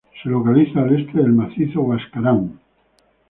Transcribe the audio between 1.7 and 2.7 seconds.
Huascarán.